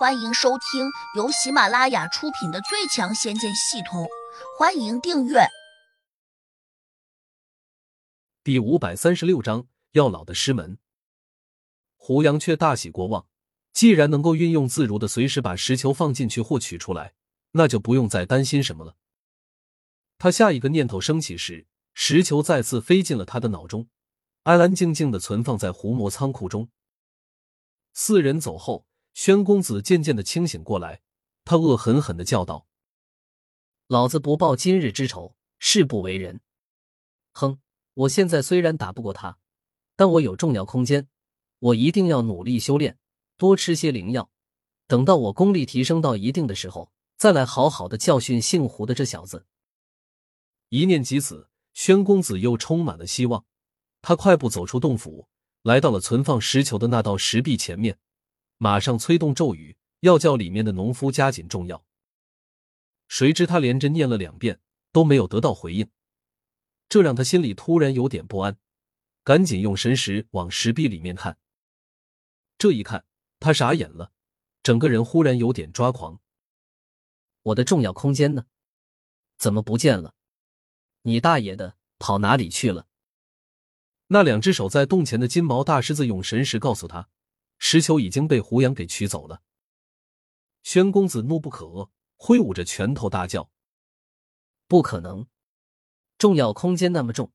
[0.00, 4.04] 欢迎收听由喜马拉雅出品的《最强仙剑系统》，
[4.58, 5.40] 欢迎订阅。
[8.42, 10.78] 第五百三十六章药老的师门。
[11.96, 13.26] 胡杨却大喜过望，
[13.74, 17.12] 既然能够运用自如的随时把石球放进去或取出来，
[17.50, 18.96] 那就不用再担心什么了。
[20.16, 23.90] 他下一个念头升起时，石球再次飞进了他的脑中，
[24.44, 26.70] 安安静静的存放在胡魔仓库中。
[27.92, 28.86] 四人走后。
[29.14, 31.02] 宣公子渐渐的清醒过来，
[31.44, 32.66] 他恶狠狠的叫道
[33.88, 36.40] ：“老子不报今日之仇，誓不为人。
[37.32, 37.58] 哼！
[37.94, 39.38] 我现在虽然打不过他，
[39.96, 41.08] 但我有重要空间，
[41.58, 42.98] 我一定要努力修炼，
[43.36, 44.30] 多吃些灵药。
[44.86, 49.44] 等到我功力提升到一定的时候，再来好好的教训姓胡的这小子。”
[50.70, 53.44] 一念及此，宣公子又充满了希望。
[54.00, 55.28] 他快步走出洞府，
[55.62, 57.98] 来到了存放石球的那道石壁前面。
[58.62, 61.82] 马上催动咒语，要叫里面的农夫加紧种药。
[63.08, 64.60] 谁知他连着念了两遍
[64.92, 65.88] 都没有得到回应，
[66.86, 68.58] 这让他心里突然有点不安，
[69.24, 71.38] 赶紧用神识往石壁里面看。
[72.58, 73.06] 这一看，
[73.38, 74.12] 他傻眼了，
[74.62, 76.20] 整个人忽然有点抓狂。
[77.40, 78.44] 我的重要空间呢？
[79.38, 80.14] 怎么不见了？
[81.00, 82.86] 你大爷的，跑哪里去了？
[84.08, 87.08] 那两只手在洞前的金毛大狮子用神识告诉他。
[87.60, 89.42] 石球已经被胡杨给取走了。
[90.64, 93.50] 宣公子怒不可遏，挥舞着拳头大叫
[94.66, 95.26] ：“不可能！
[96.18, 97.32] 重要空间那么重，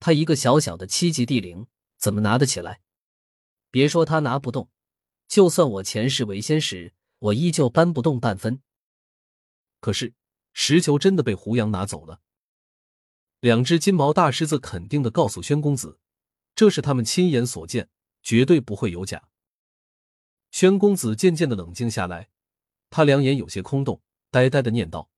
[0.00, 2.82] 他一个小小的七级地灵怎么拿得起来？
[3.70, 4.68] 别说他拿不动，
[5.28, 8.60] 就算我前世为仙时，我依旧搬不动半分。”
[9.80, 10.12] 可是
[10.52, 12.20] 石球真的被胡杨拿走了。
[13.38, 16.00] 两只金毛大狮子肯定的告诉宣公子
[16.56, 17.88] ：“这是他们亲眼所见，
[18.24, 19.28] 绝对不会有假。”
[20.50, 22.30] 宣公子渐渐的冷静下来，
[22.90, 25.10] 他两眼有些空洞，呆呆的念道：“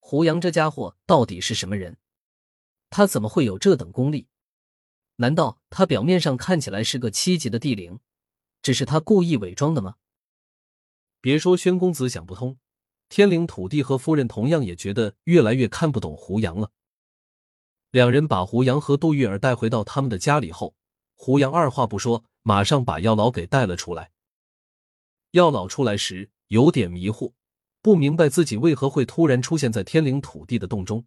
[0.00, 1.98] 胡杨这家伙到底是什么人？
[2.90, 4.26] 他怎么会有这等功力？
[5.16, 8.00] 难道他表面上看起来是个七级的地灵，
[8.60, 9.96] 只是他故意伪装的吗？”
[11.20, 12.58] 别说宣公子想不通，
[13.08, 16.72] 天灵土地和夫人同样也觉得越来越看不懂胡杨了。
[17.90, 20.74] 两人把胡杨和杜玉儿带回到他们的家里后，
[21.14, 22.24] 胡杨二话不说。
[22.42, 24.12] 马上把药老给带了出来。
[25.32, 27.34] 药老出来时有点迷糊，
[27.82, 31.06] 不明白自己为何会突然出现在天灵土地的洞中。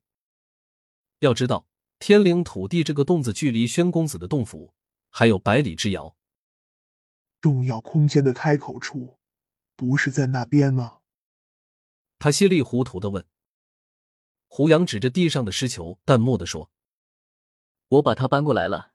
[1.20, 1.66] 要知道，
[2.00, 4.74] 天灵土地这个洞子距离宣公子的洞府
[5.10, 6.16] 还有百里之遥。
[7.40, 9.18] 重要空间的开口处，
[9.76, 11.00] 不是在那边吗？
[12.20, 13.26] 他稀里糊涂的问。
[14.48, 16.70] 胡杨指着地上的石球，淡漠的说
[17.90, 18.91] ：“我把它搬过来了。”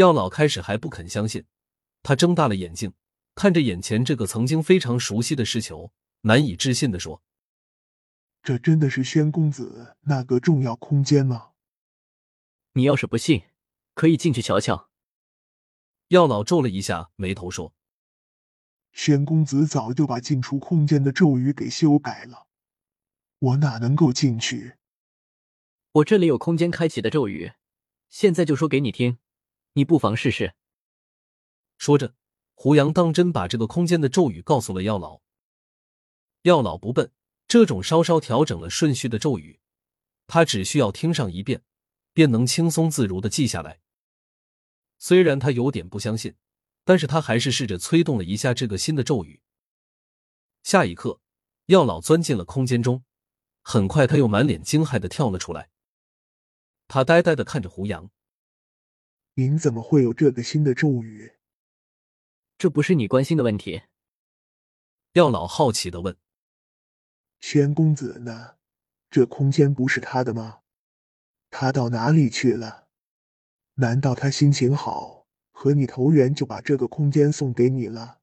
[0.00, 1.44] 药老开始还不肯相信，
[2.02, 2.94] 他睁大了眼睛
[3.34, 7.22] 看着眼前这个曾经非常熟悉的石球，难以置信的说
[8.42, 11.50] ：“这真的是宣公子那个重要空间吗？”
[12.72, 13.42] 你要是不信，
[13.92, 14.88] 可以进去瞧瞧。
[16.08, 17.74] 药老皱了一下眉头说
[18.92, 22.46] ：“宣公子早就把进出空间的咒语给修改了，
[23.38, 24.76] 我哪能够进去？
[25.92, 27.52] 我这里有空间开启的咒语，
[28.08, 29.18] 现在就说给你听。”
[29.72, 30.54] 你不妨试试。
[31.78, 32.14] 说着，
[32.54, 35.20] 胡杨当真把这个空间的咒语告诉了药老。
[36.42, 37.12] 药老不笨，
[37.46, 39.60] 这种稍稍调整了顺序的咒语，
[40.26, 41.62] 他只需要听上一遍，
[42.12, 43.80] 便能轻松自如的记下来。
[44.98, 46.34] 虽然他有点不相信，
[46.84, 49.40] 但是他还是试着催动了一下这个新的咒语。
[50.62, 51.20] 下一刻，
[51.66, 53.04] 药老钻进了空间中，
[53.62, 55.70] 很快他又满脸惊骇的跳了出来。
[56.88, 58.10] 他呆呆的看着胡杨。
[59.34, 61.36] 您怎么会有这个新的咒语？
[62.58, 63.82] 这不是你关心的问题。
[65.12, 66.16] 药老好奇的问
[67.40, 68.56] ：“宣公子呢？
[69.08, 70.60] 这空间不是他的吗？
[71.48, 72.88] 他到哪里去了？
[73.74, 78.20] 难道他心情好，和你投缘就把这个空间送给你了？”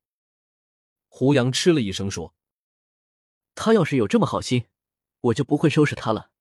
[1.07, 2.36] 胡杨嗤了一声说
[3.56, 4.68] ：“他要是有这么好心，
[5.21, 6.31] 我就不会收拾他了。”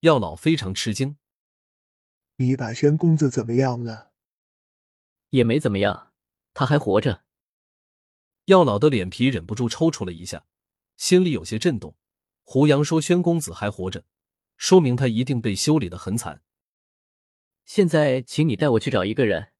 [0.00, 1.16] 药老非常吃惊。
[2.36, 4.12] 你把轩公子怎么样了？
[5.30, 6.12] 也没怎么样，
[6.52, 7.24] 他还活着。
[8.46, 10.46] 药老的脸皮忍不住抽搐了一下，
[10.96, 11.96] 心里有些震动。
[12.42, 14.04] 胡杨说宣公子还活着，
[14.56, 16.42] 说明他一定被修理的很惨。
[17.64, 19.52] 现在，请你带我去找一个人。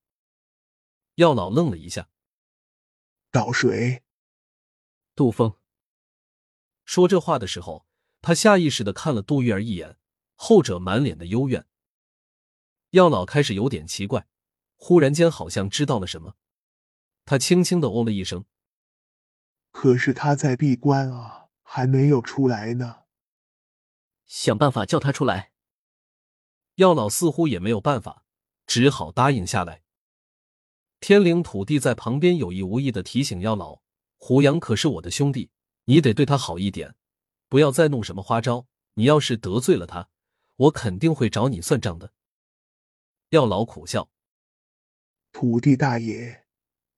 [1.15, 2.09] 药老愣了一下，
[3.31, 4.03] 找谁？
[5.15, 5.55] 杜峰。
[6.85, 7.87] 说这话的时候，
[8.21, 9.97] 他下意识的看了杜玉儿一眼，
[10.35, 11.67] 后者满脸的幽怨。
[12.93, 14.27] 药老开始有点奇怪，
[14.77, 16.35] 忽然间好像知道了什么，
[17.25, 18.45] 他轻轻的哦了一声。
[19.71, 23.05] 可是他在闭关啊，还没有出来呢。
[24.27, 25.53] 想办法叫他出来。
[26.75, 28.27] 药老似乎也没有办法，
[28.67, 29.83] 只好答应下来。
[31.01, 33.81] 天灵土地在旁边有意无意的提醒药老
[34.19, 35.51] ：“胡杨可是我的兄弟，
[35.85, 36.95] 你得对他好一点，
[37.49, 38.67] 不要再弄什么花招。
[38.95, 40.11] 你要是得罪了他，
[40.57, 42.13] 我肯定会找你算账的。”
[43.33, 44.11] 药老苦笑
[45.33, 46.45] ：“土地大爷，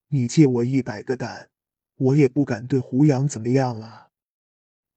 [0.09, 1.49] 你借我一百个胆，
[1.95, 4.11] 我也不敢对胡杨怎么样啊。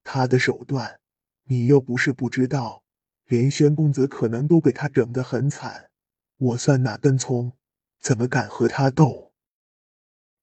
[0.02, 0.98] 他的手段，
[1.44, 2.82] 你又不是不知道。”
[3.26, 5.90] 连宣公子可能都被他整得很惨，
[6.38, 7.52] 我算哪根葱？
[8.00, 9.32] 怎么敢和他斗？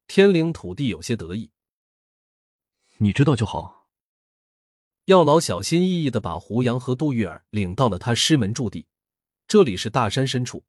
[0.07, 1.51] 天灵土地有些得意，
[2.99, 3.89] 你知道就好。
[5.05, 8.87] 药老小心翼翼的把胡杨和杜玉儿领到了他师门驻地，
[9.47, 10.63] 这里是大山深处，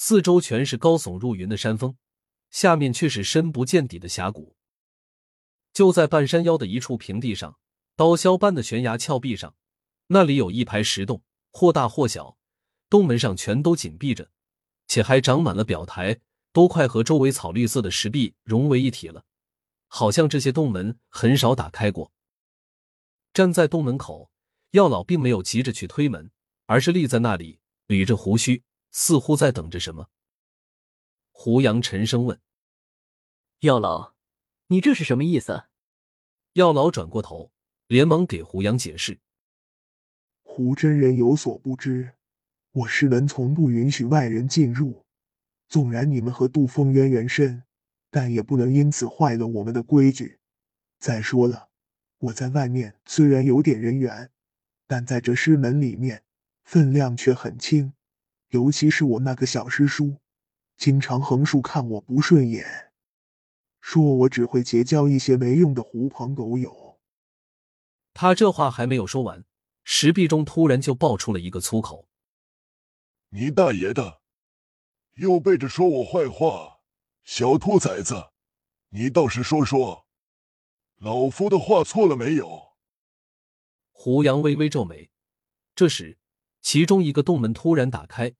[0.00, 1.96] 四周全是高耸入云的山峰，
[2.50, 4.54] 下面却是深不见底的峡谷。
[5.72, 7.58] 就在半山腰的一处平地上，
[7.96, 9.56] 刀削般的悬崖峭壁上，
[10.06, 11.22] 那里有一排石洞。
[11.50, 12.36] 或大或小，
[12.88, 14.30] 洞门上全都紧闭着，
[14.86, 16.20] 且还长满了表台，
[16.52, 19.24] 都快和周围草绿色的石壁融为一体了，
[19.88, 22.12] 好像这些洞门很少打开过。
[23.32, 24.30] 站在洞门口，
[24.72, 26.30] 药老并没有急着去推门，
[26.66, 27.58] 而是立在那里，
[27.88, 30.08] 捋着胡须，似乎在等着什么。
[31.30, 32.40] 胡杨沉声问
[33.60, 34.14] ：“药老，
[34.66, 35.64] 你这是什么意思？”
[36.54, 37.52] 药老转过头，
[37.86, 39.20] 连忙给胡杨解释。
[40.42, 42.14] 胡真人有所不知，
[42.72, 45.04] 我师门从不允许外人进入。
[45.68, 47.62] 纵然你们和杜峰渊源深，
[48.10, 50.40] 但也不能因此坏了我们的规矩。
[50.98, 51.68] 再说了，
[52.18, 54.32] 我在外面虽然有点人缘，
[54.86, 56.24] 但在这师门里面
[56.64, 57.92] 分量却很轻。
[58.48, 60.16] 尤其是我那个小师叔，
[60.76, 62.92] 经常横竖看我不顺眼，
[63.80, 66.98] 说我只会结交一些没用的狐朋狗友。
[68.14, 69.44] 他这话还没有说完。
[69.90, 72.06] 石壁中突然就爆出了一个粗口
[73.30, 74.20] ：“你大爷的！
[75.14, 76.80] 又背着说我坏话，
[77.24, 78.30] 小兔崽子！
[78.90, 80.06] 你倒是说说，
[80.96, 82.74] 老夫的话错了没有？”
[83.92, 85.10] 胡杨微微皱眉。
[85.74, 86.18] 这时，
[86.60, 88.32] 其中一个洞门突然打开，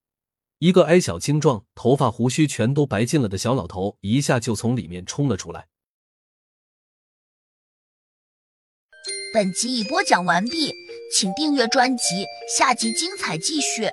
[0.58, 5.68] 一个矮小精壮、头发胡须全都白尽了的小老头一下就从里面冲了出来。
[9.32, 10.72] 本集已播讲完毕。
[11.10, 13.90] 请订阅专辑，下集精彩继续。